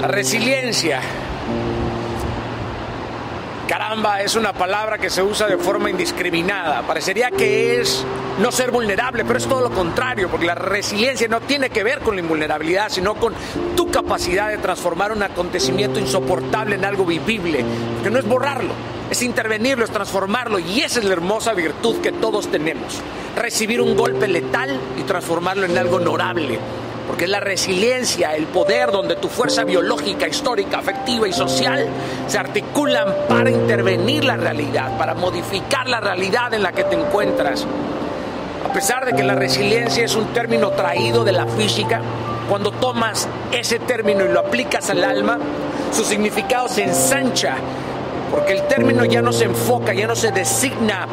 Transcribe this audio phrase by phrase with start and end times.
[0.00, 1.00] La resiliencia.
[3.66, 6.82] Caramba, es una palabra que se usa de forma indiscriminada.
[6.82, 8.04] Parecería que es
[8.38, 11.98] no ser vulnerable, pero es todo lo contrario, porque la resiliencia no tiene que ver
[11.98, 13.34] con la invulnerabilidad, sino con
[13.76, 17.64] tu capacidad de transformar un acontecimiento insoportable en algo vivible,
[18.04, 18.74] que no es borrarlo,
[19.10, 23.00] es intervenirlo, es transformarlo, y esa es la hermosa virtud que todos tenemos,
[23.34, 26.60] recibir un golpe letal y transformarlo en algo honorable
[27.08, 31.88] porque es la resiliencia, el poder donde tu fuerza biológica, histórica, afectiva y social
[32.26, 37.66] se articulan para intervenir la realidad, para modificar la realidad en la que te encuentras.
[38.68, 42.02] A pesar de que la resiliencia es un término traído de la física,
[42.46, 45.38] cuando tomas ese término y lo aplicas al alma,
[45.92, 47.56] su significado se ensancha,
[48.30, 51.08] porque el término ya no se enfoca, ya no se designa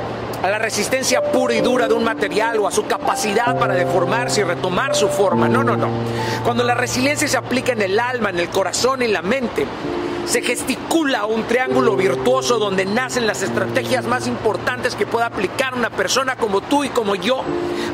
[0.46, 4.42] a la resistencia pura y dura de un material o a su capacidad para deformarse
[4.42, 5.50] y retomar su forma.
[5.50, 5.90] No, no, no.
[6.44, 9.66] Cuando la resiliencia se aplica en el alma, en el corazón y la mente,
[10.28, 15.90] se gesticula un triángulo virtuoso donde nacen las estrategias más importantes que pueda aplicar una
[15.90, 17.42] persona como tú y como yo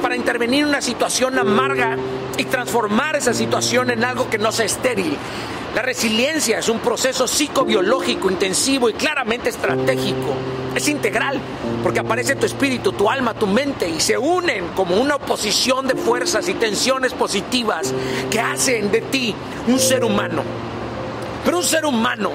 [0.02, 1.96] para intervenir en una situación amarga
[2.36, 5.18] y transformar esa situación en algo que no sea estéril.
[5.76, 10.36] La resiliencia es un proceso psicobiológico intensivo y claramente estratégico.
[10.76, 11.40] Es integral
[11.82, 15.96] porque aparece tu espíritu, tu alma, tu mente y se unen como una oposición de
[15.96, 17.94] fuerzas y tensiones positivas
[18.30, 19.34] que hacen de ti
[19.68, 20.44] un ser humano.
[21.46, 22.32] Pero un ser humano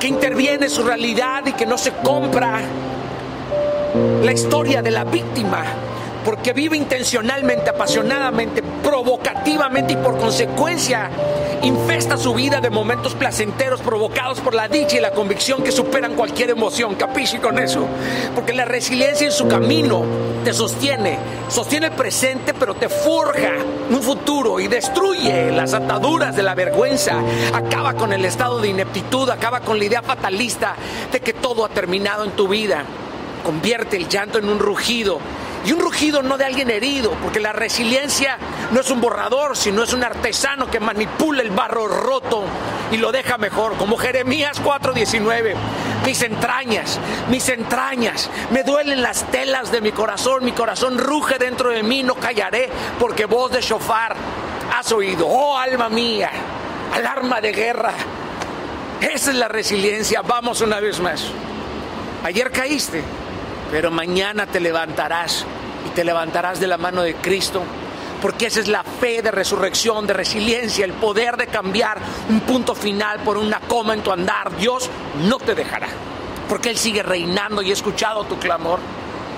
[0.00, 2.60] que interviene en su realidad y que no se compra
[4.22, 5.62] la historia de la víctima,
[6.24, 11.10] porque vive intencionalmente, apasionadamente, provocativamente y por consecuencia
[11.62, 16.14] infesta su vida de momentos placenteros provocados por la dicha y la convicción que superan
[16.14, 16.94] cualquier emoción.
[16.96, 17.86] Capisci con eso?
[18.34, 20.04] Porque la resiliencia en su camino
[20.44, 21.18] te sostiene,
[21.48, 23.52] sostiene el presente, pero te forja
[23.90, 27.20] un futuro y destruye las ataduras de la vergüenza,
[27.52, 30.74] acaba con el estado de ineptitud, acaba con la idea fatalista
[31.12, 32.84] de que todo ha terminado en tu vida.
[33.44, 35.18] Convierte el llanto en un rugido
[35.64, 38.38] y un rugido no de alguien herido, porque la resiliencia
[38.72, 42.44] no es un borrador, sino es un artesano que manipula el barro roto
[42.90, 45.54] y lo deja mejor, como Jeremías 4:19.
[46.04, 51.70] Mis entrañas, mis entrañas, me duelen las telas de mi corazón, mi corazón ruge dentro
[51.70, 52.68] de mí, no callaré,
[52.98, 54.16] porque voz de shofar
[54.76, 56.30] has oído, oh alma mía,
[56.92, 57.92] alarma de guerra.
[59.00, 61.24] Esa es la resiliencia, vamos una vez más.
[62.24, 63.02] Ayer caíste,
[63.72, 65.46] pero mañana te levantarás
[65.86, 67.62] y te levantarás de la mano de Cristo,
[68.20, 72.74] porque esa es la fe de resurrección, de resiliencia, el poder de cambiar un punto
[72.74, 74.54] final por una coma en tu andar.
[74.58, 74.90] Dios
[75.22, 75.88] no te dejará,
[76.50, 78.78] porque Él sigue reinando y ha escuchado tu clamor.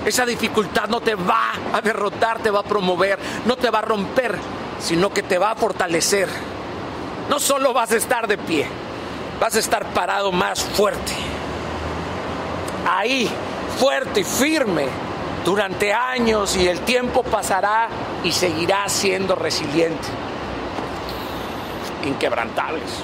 [0.05, 3.83] Esa dificultad no te va a derrotar, te va a promover, no te va a
[3.83, 4.37] romper,
[4.81, 6.27] sino que te va a fortalecer.
[7.29, 8.67] No solo vas a estar de pie,
[9.39, 11.13] vas a estar parado más fuerte.
[12.85, 13.31] Ahí
[13.79, 14.85] fuerte y firme
[15.43, 17.87] durante años y el tiempo pasará
[18.23, 20.07] y seguirá siendo resiliente,
[22.05, 23.03] inquebrantables.